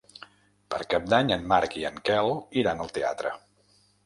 [0.75, 3.37] Per Cap d'Any en Marc i en Quel iran al teatre.